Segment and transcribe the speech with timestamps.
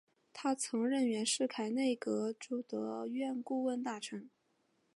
[0.33, 4.31] 他曾任袁世凯内阁弼德院顾问大臣。